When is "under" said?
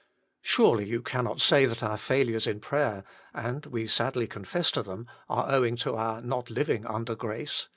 6.87-7.13